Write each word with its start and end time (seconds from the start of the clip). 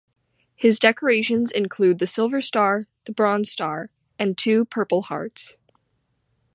His 0.55 0.79
decorations 0.79 1.51
include 1.51 1.99
the 1.99 2.07
Silver 2.07 2.41
Star, 2.41 2.87
Bronze 3.15 3.51
Star, 3.51 3.91
and 4.17 4.35
two 4.35 4.65
Purple 4.65 5.03
Hearts. 5.03 5.57